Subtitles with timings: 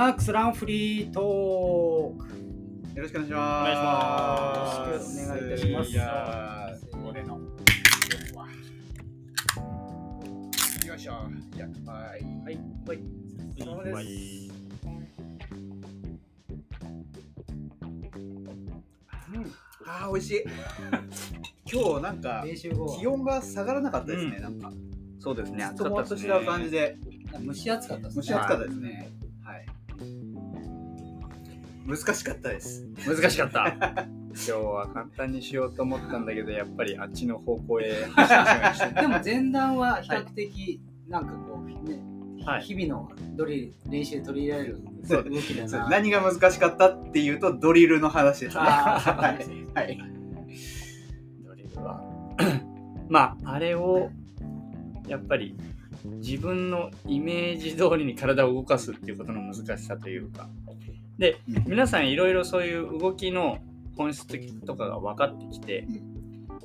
[0.00, 2.96] ナークスランフリートーク。
[2.96, 5.20] よろしくお願いします。
[5.20, 7.34] よろしくお願いいたしますいやー、俺の。
[10.86, 11.12] よいしょ。
[11.54, 12.22] じゃあ、はい。
[12.22, 12.98] はい、はい。
[13.62, 13.94] そうです。
[13.94, 14.50] はい
[19.86, 20.44] あー、美味しい。
[21.70, 22.46] 今日なんか
[22.98, 24.72] 気温が下がらなかったですね、うんなんか。
[25.18, 26.96] そうですね、ともっとした感じで、
[27.44, 28.22] 蒸し暑かったですね。
[28.22, 29.19] 蒸し暑かったですね。
[31.86, 31.98] はい。
[31.98, 32.86] 難しかったです。
[33.06, 34.10] 難しかった。
[34.32, 38.88] 今日は簡単にしようと思ったんだけど、やっぱりあっちの方向へ走ってしまいました。
[39.02, 42.00] でも前段は比較的、なんかこう、ね、
[42.44, 44.80] はい日々のドリル練習で取り入れられる
[45.30, 45.88] 動きだな。
[45.88, 48.62] 何が難しかったっていうと、ドリルの話ですね。
[48.62, 49.78] はい。
[49.78, 49.98] はい。
[51.44, 52.02] ドリルは。
[53.08, 54.10] まあ、あれを、
[55.08, 55.56] やっぱり
[56.04, 60.48] 自分のイメージ通りに体を動かすっていうことの難しさというか。
[61.20, 63.58] で、皆さんいろいろそういう動きの
[63.94, 64.26] 本質
[64.64, 65.86] とかが分かってきて、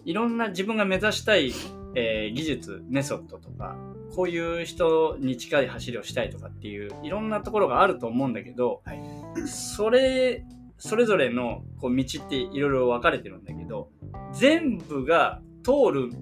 [0.05, 1.51] いろんな自分が目指したい、
[1.93, 3.77] えー技術メソッドとか
[4.15, 8.99] こういう人に近い走りをしたいとかっていういろんなところがあると思うんだけど、はい。
[9.45, 10.45] それ
[10.77, 13.89] それぞれのこう道っていろいろ分かれてるんだけど
[14.33, 16.21] 全部が通る道っ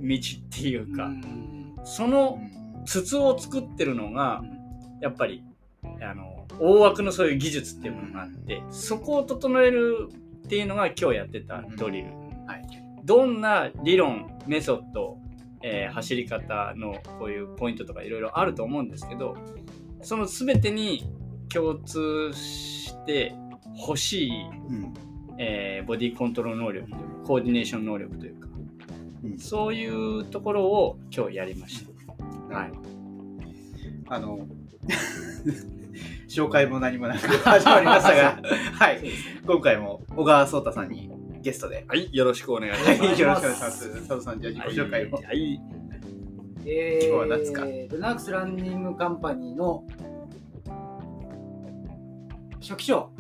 [0.50, 1.76] ていうか、うん。
[1.84, 2.40] その
[2.86, 4.42] 筒を作ってるのが
[5.02, 5.44] やっぱり
[6.02, 10.10] あの大枠のそういう技術っていうものがあってそこを整える
[10.46, 12.08] っていうのが今日やってたドリル。
[12.46, 12.84] はい。
[13.04, 15.18] どんな理論メソッド、
[15.62, 19.36] えー走り方のこういうポイントとかいろいろあると思うんですけど
[20.02, 21.06] その全てに
[21.50, 23.36] 共通して
[23.88, 24.32] 欲しい、
[24.70, 24.94] うん。
[25.38, 28.48] えーボディコントロール能力というかコーディネーション能力というか
[29.24, 31.94] うんそういうところを今日やりました。
[32.54, 32.72] はい、
[34.10, 34.48] あの、
[36.34, 38.40] 紹介も何もなく始まりましたが、
[38.74, 39.02] はい。
[39.46, 41.12] 今回も小川壮太さんに
[41.42, 41.86] ゲストで。
[41.88, 43.22] はい、よろしくお願いしはい、ます。
[43.22, 43.90] よろしくお願いします。
[44.08, 45.12] 佐藤さん、じゃあ自己紹介を。
[45.12, 45.62] はい、はい
[46.66, 47.62] えー、今日は何ですか？
[47.66, 49.84] ルナックスランニングカンパニーの
[52.62, 53.12] 初期長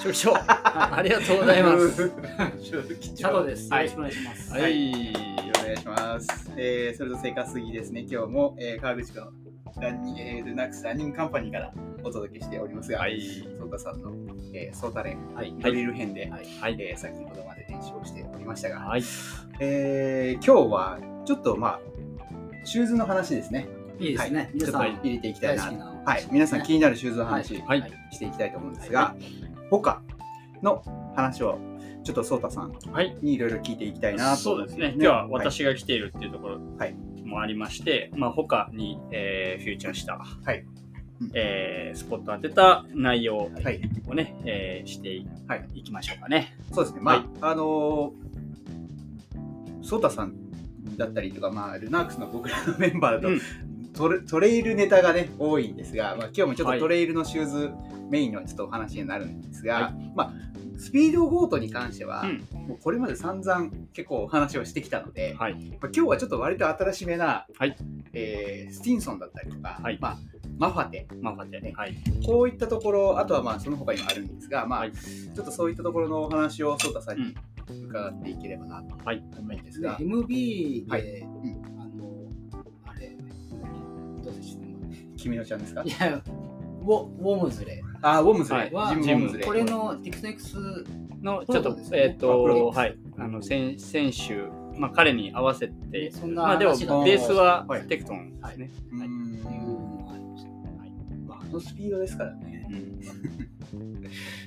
[0.00, 2.10] 初期長 ありがとうございます。
[2.10, 3.68] 佐藤です。
[3.68, 4.52] よはいろしくお願いします。
[4.52, 5.12] ははいい、
[5.60, 6.52] お願いします。
[6.56, 8.04] えー、それと生活杉ですね。
[8.10, 9.26] 今日も、えー、川口区の
[9.80, 11.72] ランニング、えー、ルナックスランニングカンパニーから
[12.02, 14.12] お届けしておりますが、はい、ソータさんの、
[14.54, 15.54] えー、ソータ練、はい。
[15.58, 19.02] ドリル編で、はいはい、えー先ほどまで練習をしておりましたが、はい、
[19.60, 21.80] えー、今日はちょっとまあ、
[22.64, 23.68] シューズの話ですね。
[23.98, 24.38] いいですね。
[24.38, 25.64] はいちょっと入れていきたいな。
[25.64, 29.14] 大好きなはい、皆さん気になるシューズの話、はいしていきたいと思うんですが、
[29.70, 30.02] 他
[30.62, 30.82] の
[31.16, 31.58] 話を
[32.04, 32.72] ちょっとソータさん。
[33.20, 34.92] にいろいろ聞いていきたいなとそうですね。
[34.94, 36.94] 今日は私が来ているっていうところはい
[37.26, 40.64] もありまして、まあ、他に、えーフューチャーした、はい。
[41.20, 45.82] うんえースポットを当てた内容はい、はい、をね、えーしてい,、はい。
[45.82, 46.56] きましょうかね。
[46.72, 47.00] そうですね。
[47.02, 47.26] まあ、はい。
[47.40, 50.34] あのー、ソータさん
[50.96, 53.40] だったりとか、まあ、ルナークスの僕らのメンバーだと、うん。
[53.94, 56.78] トレトレイルネタがね、多いんですが、まあ、今日もちょっはい。
[56.78, 57.70] とトレイルのシューズ
[58.10, 60.32] メインのちょっとお話になるんですが、はまあ、
[60.78, 62.68] スピードゴートに関しては、うん。
[62.68, 65.54] もうこれまで散々結構お話をしてきたので、はい。
[65.54, 67.76] まあ、今日はちょっと割と新しめな、はい。
[68.12, 69.98] えースティンソンだったりとか、はい。
[70.00, 70.18] まあ、
[70.58, 71.72] マファテ、まあ、で、ね。
[71.76, 71.94] はい。
[72.24, 74.92] こういったところ、あとはまあその他にもあるんですが、まあはい。
[74.92, 77.34] ちょっとそういったところのお話をソータさんに
[77.88, 79.22] 伺っていければなとはい。
[79.38, 81.22] 思うんですでが、MB で、はい。
[81.78, 82.26] あの、
[82.86, 83.16] あれ、
[84.22, 84.66] どうでした？
[85.16, 85.82] 君のちゃんですか？
[85.82, 86.22] いや、
[86.86, 89.44] ウォウォームズレあ、ウォームズレ、はいは、ジム・ウォームズレ。
[89.44, 92.96] これの TixNX の、ちょっと、そうですねえっ、と、あはい。
[93.18, 94.34] あの、選選手、
[94.78, 98.70] まあ、彼に合わせて、そんなまあ、でも、ベ話がースははいテクトンですね。
[98.92, 99.62] うーんっていう
[99.98, 100.50] のがありました。
[101.26, 102.68] まあ、あのスピードですからね。
[102.70, 103.00] うん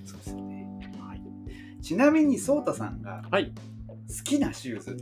[0.06, 0.68] そうですよね。
[1.00, 1.22] はい。
[1.84, 3.52] ちなみにソータさんがはい。
[4.08, 4.98] 好きなシューズ、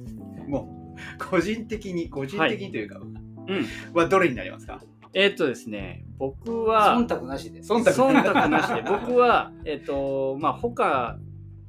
[0.48, 3.66] もう個人的に、個人的にというか、うん。
[3.94, 4.82] はどれになりますか？
[5.20, 7.74] えっ、とですね、僕は、忖度なしです。
[7.74, 7.84] 忖
[8.24, 11.18] 度なしで僕はえっ、とまあ他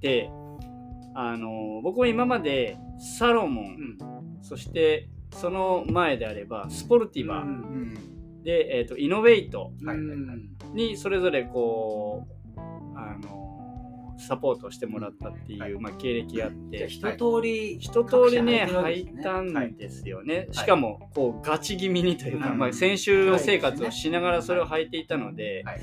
[0.02, 0.30] で
[1.14, 2.76] あの僕は今まで
[3.18, 3.98] サロモン、うん
[4.42, 8.42] そしてその前であればスポルティバううんん。
[8.44, 9.72] で、えー、とイノベイト
[10.74, 12.37] にそれぞれこう
[14.18, 15.72] サポートしてもらったっていう、はい。
[15.74, 22.58] まあ、経歴があっじゃあて一通り、一通りね入ったんですよね、しかもこうガチ気味にというか、うん。
[22.58, 25.80] まあ、先週生活をしながらそれを履いていたので、はい。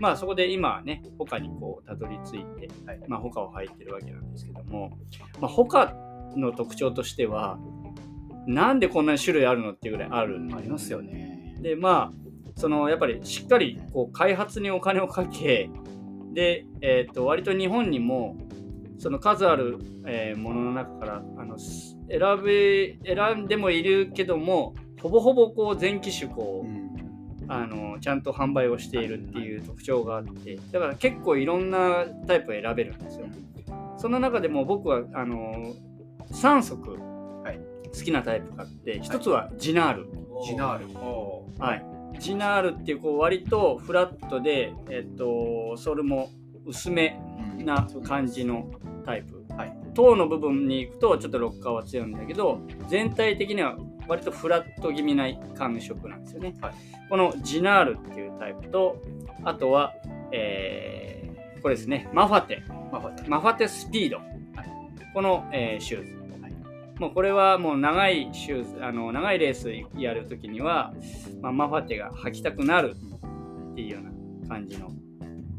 [0.00, 3.00] まあそこで今はね他にこうたどり着いて、はい。
[3.08, 4.98] まあ他を履いてるわけなんですけども、
[5.40, 5.94] まあ、他
[6.36, 7.58] の特徴としては
[8.46, 11.56] なんでこんなに種類あるのっていうぐらいあるありますよね。
[11.60, 12.22] でまあ
[12.56, 15.70] そのやっぱりしっかりこう開発にお金をかけ
[16.32, 18.36] で、えー、と割と日本にも
[18.98, 26.82] その数ある、えーものの中からあのす選べ選んでもいるけどもほぼほぼこう全機種こう、うん。
[27.48, 33.26] あのちゃんと販売をしているっていう特徴があってだから結構いろんなタイプを選べるんですよ。
[33.98, 35.74] その中でも僕はあの
[36.30, 36.92] 3足
[37.42, 37.72] はい。
[37.94, 40.08] 好きなタイプがあって一つはジナール。
[40.46, 40.94] ジナール。
[41.58, 41.84] はい、
[42.22, 46.30] ジナールっていうこう割とフラットで、えっと、ソールも
[46.64, 47.20] 薄め
[47.58, 47.66] うん。
[47.66, 48.70] な感じの
[49.04, 49.76] タイプ、はい。
[49.94, 53.76] 塔の部分に行くとちょっとロッカーは強いんだけど全体的には
[54.08, 56.74] 割とフラット気味な感触なんですよね、はい。
[57.10, 59.02] このジナールっていうタイプと
[59.44, 59.92] あとは、
[60.32, 62.08] えーこれですね。
[62.12, 62.62] マファテ。
[62.90, 63.00] マ
[63.40, 63.68] ファテ。
[63.68, 64.26] スピード、はい。
[65.14, 66.21] この、えーシューズ、はい
[67.02, 70.94] もうこれはもう長いシューズあの長いレースやるときには、
[71.40, 72.94] まあ、マファテが履きたくなる
[73.72, 74.92] っていうような感じの、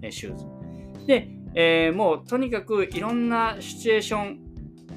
[0.01, 0.45] えーシューズ。
[1.05, 4.39] で、えーもうとにかくいろんなシチュエーション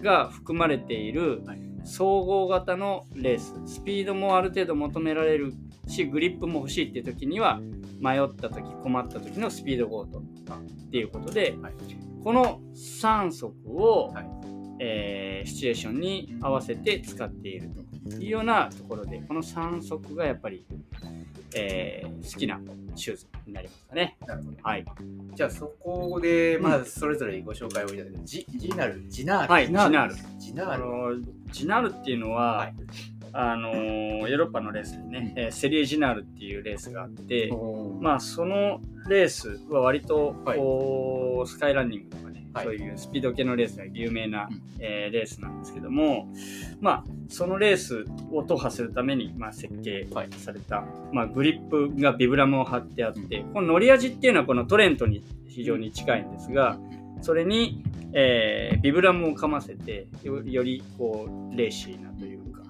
[0.02, 1.60] が含まれているはい。
[1.82, 3.52] 総合型のレース。
[3.66, 5.52] スピードもある程度求められる
[5.88, 7.60] しグリップも欲しいっていう時には
[8.00, 10.22] 迷った時困った時のスピードゴートっ
[10.92, 11.74] ていうことで、はい。
[12.22, 17.70] この3足を、はいえーシチュエーションに合わせて使っている
[18.10, 20.64] というようなところでこの3足がやっぱり、
[21.54, 22.60] えー好きな
[22.96, 24.16] シューズになりますかね。
[24.26, 24.56] なるほど。
[24.62, 24.84] はい、
[25.34, 29.52] じゃあそこで、まあ、うんそれぞれご紹介をいただいて、ジジナル、ジナール。
[29.52, 30.72] はいジナールジナール。
[30.72, 31.14] あの
[31.52, 32.74] ジナールっていうのは、はい
[33.38, 37.50] あのヨーロッパのレースでね、えーセリエジナールっていうレースがあって、
[38.00, 42.64] まあそのレースは割とはいこう、スカイランニングとかね、はい。
[42.64, 44.62] そういうスピード系のレースが有名な、うん。
[44.80, 46.28] えーレースなんですけども
[46.80, 50.28] まあそのレースを踏破するために、まあ、設計はい。
[50.32, 56.78] された、まあ、グリップがビブラムを貼ってあって、この乗り味っていうのはこのトレントに非常に近いんですが、
[57.22, 57.82] それに、
[58.12, 62.62] えービブラムをかませてよよりこうレーシーなというか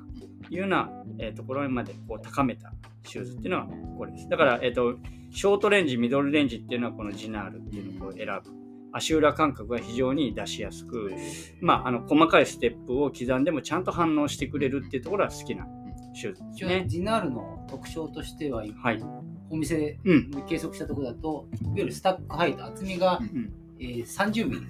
[0.50, 2.72] いうような、えーところまでこう高めた
[3.04, 3.66] シューズっていうのは
[3.98, 4.28] これです。
[4.28, 4.98] だから、えー、と
[5.30, 11.12] ショートレンジミドルレンジっていうのはこのジナールっていうのを選ぶ足裏感覚が非常に出しやすく、
[11.60, 15.66] まあ、あの細かいステップを刻んでもちゃんと反応してくれるっていうところは好きな
[16.14, 16.84] シューズですね。
[16.88, 19.04] ジナールの特徴としては、はい、
[19.50, 20.30] お店でうん。
[20.48, 24.66] 計測したところだと、いわゆるスタックハイト、厚みが、うんえー30ミリ。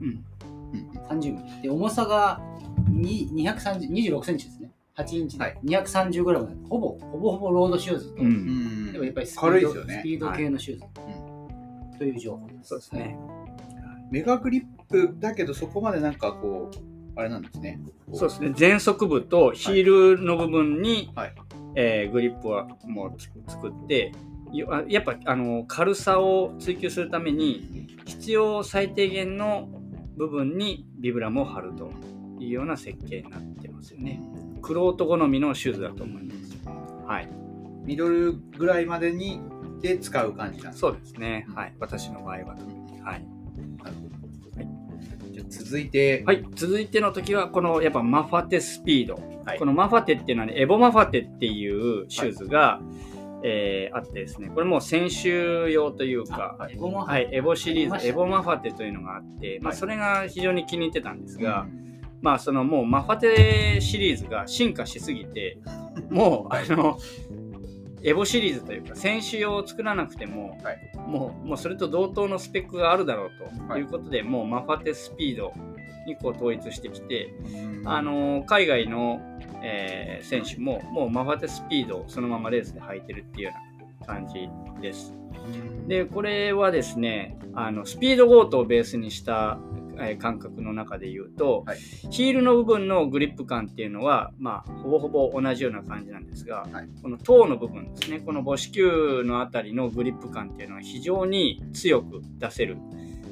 [0.00, 0.24] うん。
[1.08, 1.62] 30ミリ。
[1.62, 2.40] で、重さが
[2.88, 4.70] に230 26センチですね。
[4.96, 5.58] 8インチはい。
[5.62, 8.26] で230グラムなんでほぼ、ほぼほぼロードシューズと、うん。
[8.26, 9.98] うんでもやっぱりスピード軽いですよね。
[10.00, 10.84] スピード系のシューズ、
[11.98, 12.68] という情報です。
[12.68, 13.18] そうですね。
[14.10, 17.80] Megagrip だけどそこまでなんかこうあれなんですね
[18.12, 18.54] そうですね。
[18.58, 21.34] 前足部とヒールの部分に、はい
[21.74, 24.12] えーグリップはもうつ作って、
[24.88, 29.68] やっぱあの軽さを追求するために必要最低限の
[30.16, 31.90] 部分にビブラムを貼ると
[32.38, 34.22] いうような設計になってますよね。
[34.62, 36.56] クロート好みのシューズだと思います。
[37.06, 37.28] はい。
[37.84, 39.40] ミドルぐらいまでに
[39.80, 41.46] で使う感じなんですそうですね。
[41.54, 41.74] はい。
[41.78, 42.56] 私の場合は。
[43.04, 43.35] はい。
[45.48, 49.14] 続いて、はい、続いての時はこのやっぱマファテスピード、
[49.44, 49.58] はい。
[49.58, 52.80] このマファテっていうのはねエボマファテっていうシューズが、
[53.42, 54.48] えーあってですね。
[54.48, 56.74] これもう選手用というか、はい。
[56.74, 59.78] エボはい、エボシリーズ、エボマファテというのがあって、まあ、はい。
[59.78, 61.86] それが非常に気に入ってたんですが、うん。
[62.22, 65.58] まあそのもうマファテシリーズが進化しすぎて
[66.10, 66.98] もうあの
[68.06, 70.78] エボシリーズというか選手用を作らなくても、はい。
[70.96, 73.80] もうもうそれと同等のスペックがあるだろうとはい。
[73.80, 75.52] いうことで、もうマファテスピード
[76.06, 77.88] にこう統一してきて、うん。
[77.88, 79.20] あの海外の、
[79.62, 83.52] えー選手ももうマファテスピードをそのままレースで履いてるっていうよ
[83.98, 84.48] うな感じ
[84.80, 85.12] です。
[85.86, 89.58] でこれはですねあのスピードゴートをベースにした、
[89.98, 91.78] えー感覚の中で言うと、はい。
[92.10, 96.88] ヒールの部分のグリップ感っていうのは、まあ、ほぼほぼ同じような感じなんですが、はい。
[97.02, 102.76] このトーの部分ですねこの母子球のあたりのグリップ感っていうのは非常に強く出せる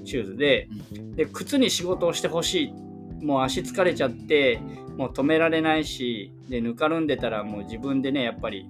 [0.04, 0.68] シューズで
[1.16, 2.72] で靴に仕事をしてほし
[3.20, 4.60] いもう足疲れちゃって
[4.96, 8.68] もう止められないしでぬかるんでたらもう自分でねやっぱり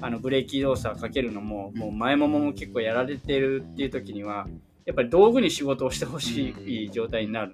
[0.00, 4.46] あのブレーキ動作かけるのももう前ももも結構やられてるっていう時には
[4.84, 7.52] やっぱり道具に仕事をしてほしい状態になる。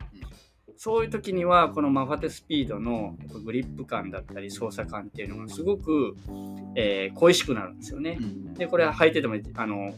[0.76, 6.16] そういう時にはこのマファテスピードのグリップ感だったり操作感っていうのがすごく、
[6.74, 8.16] えー恋しくなるんですよね。
[8.18, 8.54] うん。
[8.54, 9.92] でこれ履いててもあの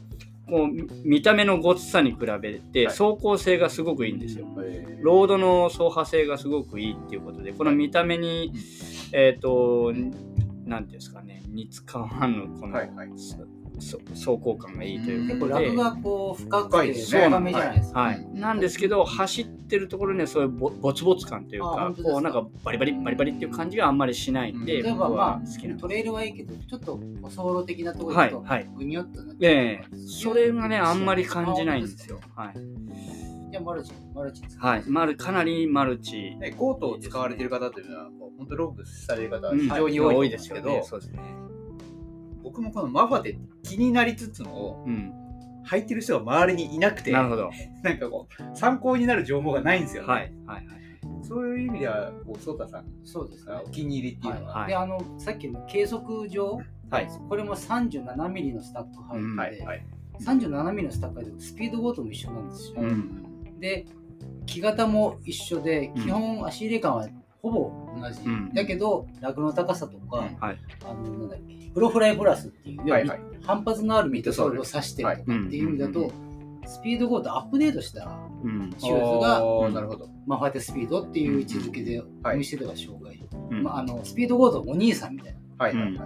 [0.48, 2.96] こうみ見た目のごつさに比べてはい。
[2.96, 4.46] 走行性がすごくいいんですよ。
[4.60, 5.04] えー。
[5.04, 8.52] ロードの走破性がすごくいいっていうことでこの見た目に、
[9.12, 9.92] えっ、と
[10.64, 13.36] なんていうんですかね似つかわぬこの、はいはいそ
[13.80, 18.00] 走行感がいいというか結構ラグがこう深くて深ないですか。
[18.00, 28.68] はい、なんですけど走ってるところにはそういうぼぼつぼつ感というかこうなんかバリバリバリバリっていう感じがあんまりしないんで、うん例えば僕はまあトレイルはいいけどちょっと走路的なところだとはいはい。
[28.76, 29.96] ぐにょっとなって、ええ。
[29.96, 32.20] それがねあんまり感じないんですよ。
[32.34, 32.54] はい、
[33.50, 36.36] じゃあマルチマルチですはい、マルかなりマルチ。
[36.40, 40.84] でコートを使われてる方というのは、こう本当ロープされる方非常に多いんですけど、はい。
[40.84, 41.20] そうですね
[42.42, 45.12] 僕もこのマファテ気になりつつも、うん
[45.64, 47.48] 履いてる人が周りにいなくて、なるほど
[47.84, 50.08] なんかこう、参考になる情報がないんですよね。
[50.08, 50.82] はいはいはい
[51.24, 57.08] そういう意味では、こう、ソータさんそうですねがお気に入りっていうのは、はいであのさっきの計測上はい。
[57.28, 59.60] これも37ミリのスタック入って、うんはい。
[59.60, 59.86] はい。
[60.20, 63.86] 37ミリのスタック入ってスピードごとも一緒なんですよ、うんで
[64.44, 67.08] 木型も一緒でうん基本足入れ感は
[67.42, 70.36] ほぼ同じ、うんだけどラグの高さとか、うん。
[70.36, 70.58] はい。
[70.84, 73.20] あのなんだっけプロフライプラスっていう、はいはい。
[73.44, 76.32] 反発のあるミッドソールを指してるとかっていう意味だと、うん
[76.64, 78.72] スピードゴーとアップデートしたうん。
[78.78, 80.08] シューズがあーなるほど。
[80.28, 82.36] マファテスピードっていう位置づけではい。
[82.36, 83.20] お店では紹介、
[83.50, 83.64] うん。
[83.64, 85.96] まあ、あのスピードゴーとお兄さんみたいなはいはいはい。
[85.96, 86.04] は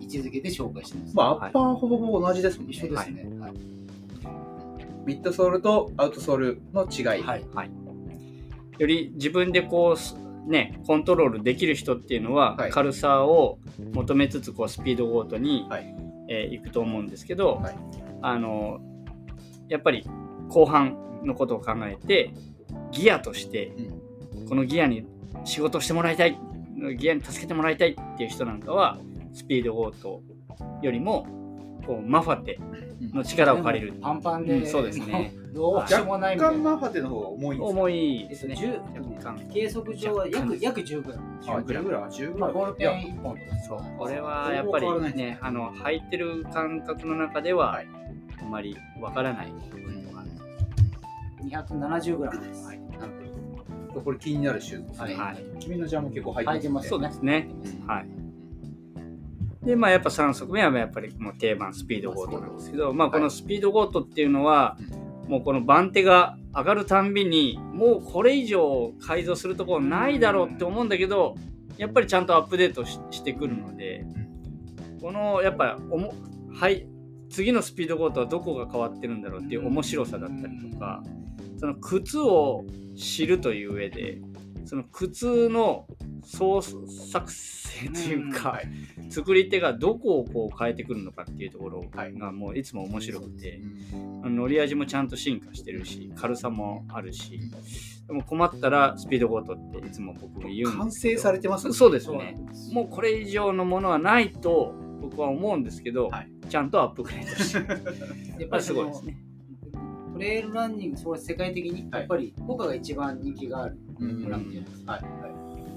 [0.00, 0.04] い。
[0.04, 2.72] 位置づけで紹介してます、まあ、アッパーはほぼほぼ同じですもんね。
[2.72, 3.52] 一緒ですね、はい。
[5.06, 7.22] ミッドソールとアウトソールの違い。
[7.22, 7.44] はい。
[7.54, 7.70] はい、
[8.78, 12.70] より自分でこうすねコントロールできる人っていうのは、はい。
[12.70, 13.58] 軽さを
[13.92, 15.94] 求めつつこうスピードごとに、はい。
[16.28, 17.76] えーいくと思うんですけど、はい。
[18.22, 18.80] あの
[19.68, 20.06] やっぱり
[20.48, 22.32] 後半のことを考えて
[22.90, 23.72] ギアとして
[24.34, 24.48] うん。
[24.48, 25.06] このギアに
[25.44, 26.38] 仕事してもらいたい
[26.98, 28.98] ギアに助けてもらいたいっていう人なんかは
[29.32, 30.22] スピードゴート
[30.82, 31.26] よりも
[31.86, 32.58] こうマファテ
[33.12, 33.92] の力を借りる。
[33.92, 39.48] でもパンパンで、うんそうですねどうしようもないみた若干いなマファテの方が重いんです重いえっと、ですね10若干。
[39.52, 41.24] 計測上は約約10グラム。
[41.46, 42.60] あ、10グラム、10グまあ、ラム。
[42.60, 43.98] ボールペン1本とかそう。
[43.98, 47.88] これはやっぱりねあの履いてる感覚の中では、はい。
[48.40, 49.52] あまりわからない、
[51.44, 52.66] 270グラムです。
[52.66, 52.80] はい。
[54.00, 55.14] これ気になるシューズですね。
[55.14, 55.44] はい。
[55.60, 56.88] 君のジャーも結構入っててます。
[56.88, 57.48] そうですね。
[57.82, 58.06] うんはい。
[59.64, 64.76] でまあやっぱ3足目はやっぱりもう定番スピードゴートなんですけど、まあ、このスピードゴートっていうのは、
[65.28, 71.36] もうこの番手が上がるたんびにもうこれ以上改造するところないだろうって思うんだけど
[71.78, 74.04] やっぱりちゃんとアップデートしてくるので
[75.00, 76.14] このやっぱおも
[76.54, 76.86] はい
[77.30, 81.02] 次のスピードコートはどこが変わってるんだろうっていう面白さだったりとか
[81.58, 82.64] その靴を
[82.96, 84.20] 知るという上で
[84.64, 85.86] その靴の
[86.24, 88.60] 創作性というか、
[89.10, 93.60] 作り手がどこをこう変えてくるのかっていうところがもういつも面白くて、
[94.24, 97.40] 乗り味もちゃんと進化してるし軽さもあるし
[98.06, 101.72] でも困ったらスピードゴートっていつも僕も言うんです完成されてますね。
[101.72, 102.36] そうですね。
[102.72, 106.30] もうこれ以上のものはないと僕は思うんですけど、はい。
[106.48, 107.60] ちゃんとアップグレードして。
[108.36, 109.18] るやっぱりそのごいですね。
[110.12, 114.92] トレイルランニング、そう世界的に、はいやっぱり他が一番人気があるないですか。
[114.92, 115.32] はいは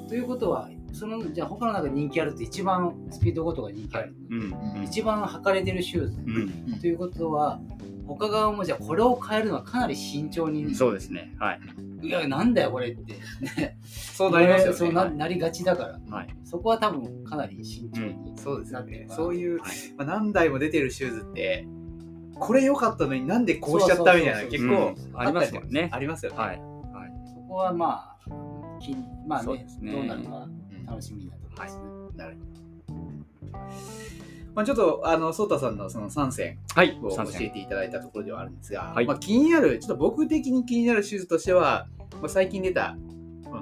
[0.07, 4.83] ということは、そのじゃあ他の中で人気あるって一番スピードごとが人気ある、うん。
[4.83, 6.21] 一番履かれてるシューズ。
[6.25, 6.79] うん。
[6.79, 7.59] ということは、
[8.07, 11.35] 他側もじゃあこれを変えるのはかなり慎重に、そうですね。
[11.39, 11.59] はい。
[12.01, 13.15] いや、なんだよこれって。
[13.83, 14.77] そうなりますよね。
[14.77, 16.27] そうななりがちだから、はい。
[16.43, 18.37] そこは多分かなり慎重に。
[18.37, 19.71] そうですよねそういう、はい。
[19.97, 21.67] まあ、何台も出てるシューズって、
[22.35, 25.19] これ良かったのになんでこうしちゃったみたいな、結構うん。
[25.19, 25.89] ありますもんね。
[25.91, 26.37] ありますよね。
[26.37, 26.57] はい。
[26.57, 26.74] そ
[27.55, 29.91] こはまあ、気にまあねそうですね。
[29.93, 31.83] どうなるかうん楽しみなところですね。
[32.17, 32.37] なる
[34.53, 39.05] まあ、ちょっと、あの、ソータさんのその3選はいを教えていただいたところではあるんですが、はい。
[39.05, 41.87] まあ、気になる、ちょっと僕的に気になるシューズとしては、
[42.21, 42.95] まあ、最近出た、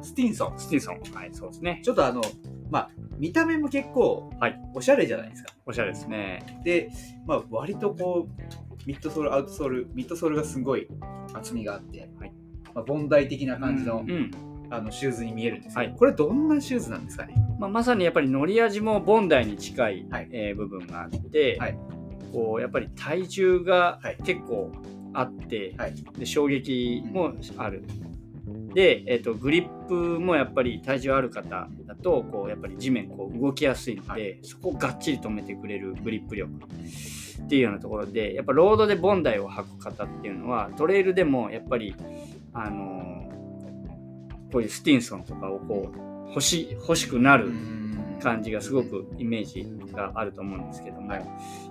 [0.04, 0.60] スティンソン。
[0.60, 1.00] スティンソン。
[1.16, 1.82] はいそうですね。
[1.84, 2.22] ちょっとあの、
[2.70, 5.54] まあ、見た目も結構はい、おしゃれじゃないですか。
[5.66, 6.62] おしゃれですね。
[6.64, 6.90] で、
[7.26, 10.88] まあ、割とこう、ミッドソール、アウトソール、ミッドソールがすごい
[11.34, 12.34] 厚みがあって、はい
[12.74, 14.32] まあ、ボンダイ的な感じの,、うん
[14.70, 15.98] あのシューズに見えるんですけど、はい。
[15.98, 17.36] これどんなシューズなんですかね？
[17.60, 20.30] まあ、まさにやっぱり乗り味もボンダイに近い、はい。
[20.32, 21.78] えー部分があって、はい。
[22.32, 24.18] こうやっぱり体重がはい。
[24.24, 24.72] 結構
[25.14, 25.94] あって、はい。
[26.18, 27.84] で衝撃もある。
[28.74, 34.40] で、えー、とグリップもやっぱり体重ある方だとこうやっぱり地面こう動きやすいので、はい。
[34.42, 41.96] そこをがっちり止めてくれるグリップ力っていうようなところでやっぱロードでボンダイを履く方っていうのはトレイルでもやっぱり
[42.54, 43.14] あのー
[44.54, 47.52] こういうスティンソンとかをこう欲し欲しくなる
[48.22, 51.26] 感じがすごくイメージがあると思うんですけども、はい。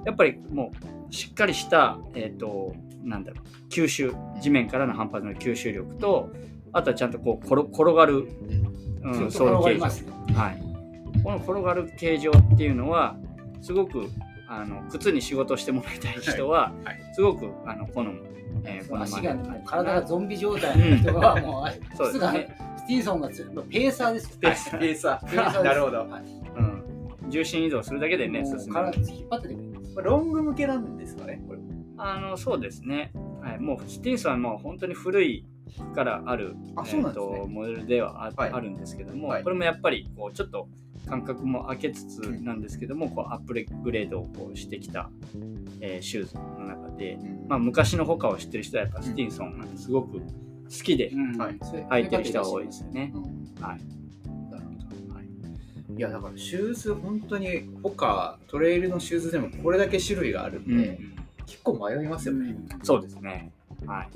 [0.05, 0.73] やっぱりも
[1.09, 2.75] うしっかりした、えー、と
[3.05, 6.31] なんだろう吸収地面からの反発の吸収力と
[6.73, 8.29] あとはちゃんとこう転転がる、
[9.03, 9.85] うん、そう形状。
[10.35, 13.17] はい、この転がる形状っていうのは
[13.61, 14.09] すごく
[14.55, 18.23] あの靴に仕事してもらいたい人は、はいすごくあの好む、
[18.65, 24.31] えー足が体がゾンビ状態の人はもう、 そうです靴がね、スティーソンがつペーサーです。
[24.31, 24.39] よ。
[24.41, 24.79] ペーサー。
[24.79, 25.99] ペーサペー なるほど。
[25.99, 26.23] はい。
[27.25, 29.73] うん、重心移動するだけでねもう進む体引っ張っててくれる。
[30.03, 31.59] ロング向けなんですかね、これ。
[31.99, 35.47] あのそうですね、はい、もうスティーソンはもう本当に古い
[35.95, 37.27] からあるあそうなんですね。
[37.33, 38.51] えーとモデルではあ,、はい。
[38.51, 39.45] あるんですけども、はい。
[39.45, 40.69] これもやっぱりこうちょっと
[41.09, 45.11] 感覚も開けつつなんですけども、こうアップグレードをこうしてきた、
[45.81, 47.19] えーシューズの中で、
[47.49, 50.23] まあ、昔の他を知ってる人はやっぱスティーソンがすごく好
[50.69, 53.13] きで履いてる人が多いですよね。
[53.77, 54.03] い。
[56.03, 60.99] や、だからシューズ、本当に他、トレイルのシューズでもこれだけ種類があるんで、
[61.47, 62.57] 結構迷いますよね。
[62.83, 63.53] そうですね。
[63.87, 64.09] はい。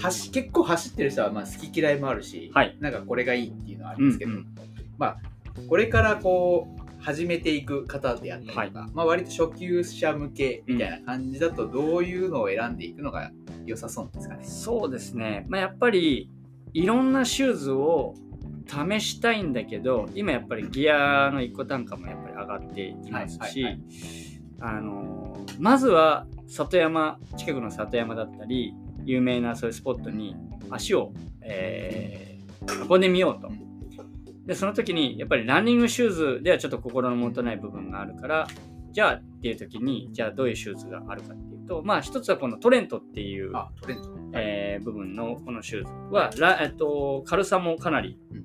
[0.00, 2.76] 走結構走ってる人はまあ好き嫌いもあるし、はい。
[2.80, 4.46] なんかこれがいいっていうのはありますけど、うんうん。
[4.98, 5.16] まあ
[5.68, 13.30] これからこう始めていく方であったりとか、まあ割と初級者向けみたいな感じだとどういうのを選んでいくのが
[13.64, 14.44] 良さそうなんですかね。
[14.44, 15.46] そうですね。
[15.48, 16.30] まあ、やっぱり
[16.72, 18.14] いろんなシューズを
[18.66, 23.80] 試したいんだけど、今やっぱりギアの一個単価もやっぱり上がっていきますし、はいはい
[24.60, 28.74] あのまずは里山近くの里山だったり
[29.04, 30.36] 有名なそういうスポットに
[30.70, 32.34] 足を、えー
[32.88, 33.50] 運んでみようと。
[34.46, 38.46] でその時にやっぱりランニングシューズではちょっと心のもとない部分があるから
[38.92, 43.52] じゃあっていう時にじゃあどういうシューズがあるかっていうとまあ一つはこの Torrent っていう。
[44.34, 48.42] えー部分のこのシューズは、らえっと、軽さもかなり、うん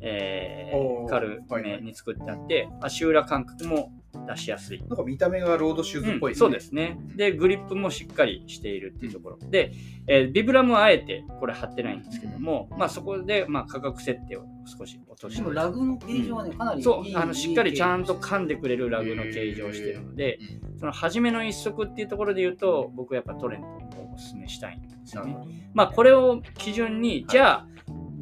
[0.00, 3.92] えー軽めに作ってあって、足裏感覚も
[4.26, 4.80] 出しやすい。
[4.80, 6.98] なんか見た目がロードシューズっぽいうんそうですね。
[7.16, 9.38] で、グリップもしっかりしているっていうところ。
[9.50, 9.72] で、
[10.06, 20.38] えー Vibram はあえてこれ貼ってないんですけども、まあそこで、まあ、価格設定を少し落としてでもラグの形状はね、かなりいいそうあのしっかりちゃんといい噛んでくれるラグの形状をしているので、
[20.78, 23.66] その初めの一足っていうところで言うと僕はやっぱトレント
[23.98, 25.36] をおすすめしたいんですよね。
[25.74, 27.66] まあこれを基準にじゃあ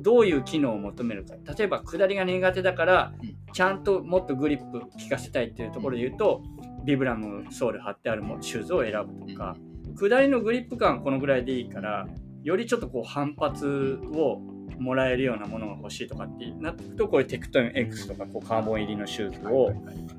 [0.02, 1.34] どういう機能を求めるか。
[1.56, 3.36] 例えば下りが苦手だからうん。
[3.52, 6.42] ちゃんともっとグリップ効かせたいっていうところで言うと
[6.84, 9.56] ビブラムソール貼ってあるもシューズを選ぶとか。
[9.96, 12.06] 下りのグリップ感はこのぐらいでいいから
[12.42, 14.40] よりちょっとこう反発を
[14.78, 19.72] もらえるようなものが欲しいとかってなってくるとこういうテクトン X とかこうカーボン入りのシューズを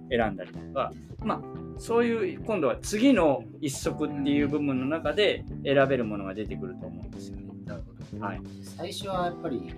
[0.10, 0.92] 選んだりとか、
[1.24, 1.42] まあ、
[1.80, 7.38] そういう今度は次の一足っていう部分の中で選べるものが出てくると思うんですよ。
[8.22, 9.74] はい最初はやっぱり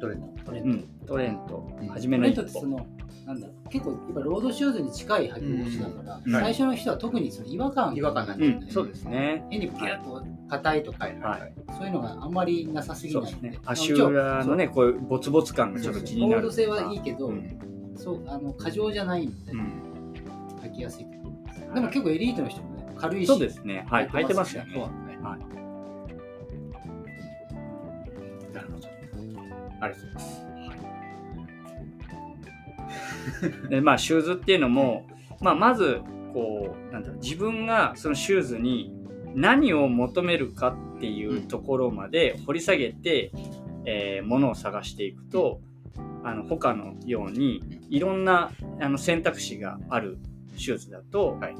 [0.00, 0.65] トレント。
[0.65, 0.68] トレント。
[0.68, 2.42] うん、トレントうん、初めトレンの一歩。
[2.42, 2.86] トってその、
[3.26, 9.44] なんだろう、結構やっぱロードシューズに近い履き心地だから、うん最初の人は特にその違和感違和感ないうん、そうですね。
[9.50, 11.52] 変にピュッと硬いとか、はいはいはい。
[11.76, 13.58] そういうのがあんまりなさすぎそうですないんでね。
[13.66, 16.42] 足裏のね、こういうボツボツ感がちょっと気になる。
[16.42, 17.58] ロード性はいいけど、うん
[17.96, 20.14] そうあの過剰じゃないんで、うん
[20.62, 21.60] 履きやすいと思います。
[21.74, 23.84] でも結構エリートの人もね、軽いし、そうですね。
[23.90, 24.74] はい、履いてますよね。
[24.74, 24.80] ね。
[25.22, 25.67] はい
[29.80, 30.48] ありがとうございます。
[33.70, 35.06] でまあシューズっていうのも、
[35.40, 36.00] まあ、まず
[36.32, 38.92] こうなんだろう自分がそのシューズに
[39.34, 43.30] 何を求めるかっていうところまで掘り下げて、
[43.84, 45.60] えーものを探していくと
[46.24, 50.18] あの他のようにいろんなあの選択肢がある
[50.56, 51.56] シューズだと、はい。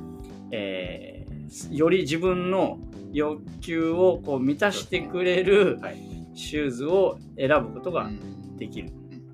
[0.50, 1.28] えー
[1.70, 2.78] より自分の
[3.12, 6.07] 欲求をこう満たしてくれるはい
[6.38, 8.56] シューズを選ぶことがうん。
[8.56, 8.90] できる。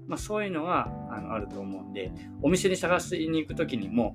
[0.06, 2.12] まあ、そういうのがあのあると思うんで
[2.42, 4.14] お店に探しに行く時にも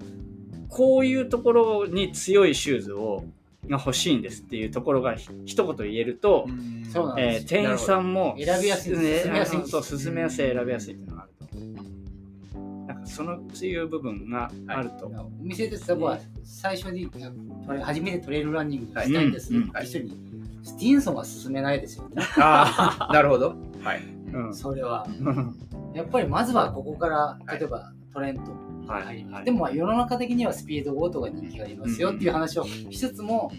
[0.68, 3.24] こういうところに強いシューズを
[3.68, 6.48] が欲しいんですっていうところがひ一言言えると、
[6.94, 7.42] そうなんです。
[7.42, 11.40] えー店員さんも選びやすいね進めやすいそう進めやすい選びやすいっていうのがあると。
[12.88, 17.10] なんかそのそういう部分があると、お店でさ、まあ最初に
[17.82, 20.18] 初めてトレイルランニングしたいんです、うんうんって人に、
[20.64, 22.24] スティンソンは勧めないですよね。
[22.38, 23.56] ああ、なるほど。
[23.84, 24.04] はい。
[24.34, 25.08] うんそれは。
[25.94, 28.52] やっぱりまずはここから、はい例えばトレント
[28.92, 33.52] はい入りますはいでもまあ世の中的にはスピードゴートが人気がありますよっていう話をしつつも、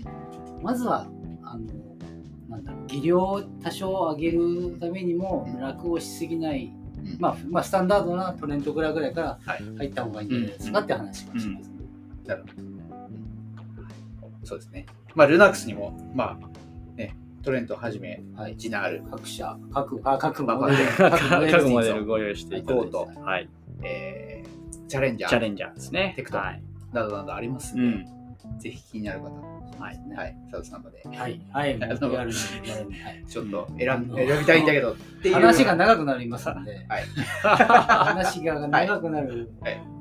[0.61, 1.07] まずは
[1.43, 1.67] あの
[2.49, 6.73] なんだろう技量を多少上げるためにも楽をしすぎない、
[7.19, 11.71] まあ、まあスタンダードなトレントグラぐらいからはい入った方がいいんじゃないですかって話をします、
[12.27, 12.71] なるほど。
[14.43, 14.87] そうですね。
[15.15, 16.50] まあ、ルナックスにも、まあ、ね、
[17.43, 22.97] トレントをはじめ、はいジナール、各社各あ各まあモデル各モデルご用意していただいて。
[22.97, 23.49] はい、
[23.83, 25.31] えー、チャレンジャー。
[25.31, 26.13] チャレンジャーですね。
[26.17, 26.39] テクト。
[26.39, 28.59] はい、などなどありますので、うん。
[28.59, 30.01] ぜひ気になる方、はい。
[30.15, 31.41] はい、佐藤さんまで、はい。
[31.53, 31.75] はい。
[31.83, 32.33] あのはい。
[33.27, 34.97] ちょっと選ん選びたいんだけど。
[35.33, 37.05] 話が長くなりますので、はい。
[37.43, 40.00] 話が長くなる、はい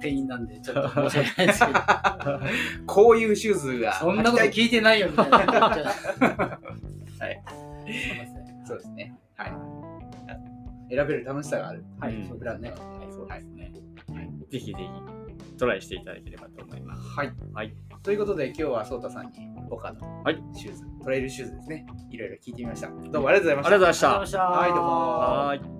[0.00, 1.80] 店員なんで、 ちょっと申し訳ないですけど、
[2.86, 5.40] こういうシューズがそんなこと聞いてないよみたいな。
[5.70, 7.42] はい。
[8.64, 9.14] そうですね。
[9.36, 9.52] はい。
[10.90, 11.84] 選べる楽しさがある。
[12.00, 12.74] はい、ブランドね。
[13.10, 13.72] そうですね。
[14.50, 14.78] ぜひぜひ
[15.58, 17.02] トライしていただければと思います。
[17.08, 17.32] はい。
[17.52, 17.74] はい。
[18.02, 19.32] ということで、今日は壮太さんに
[19.70, 21.86] HOKAのはいシューズ、トレイルシューズですね。
[22.10, 22.88] いろいろ聞いてみました。
[22.88, 23.68] どうもありがとうございました。
[23.68, 24.38] ありがとうございました。
[24.40, 25.79] はいどうもはーい。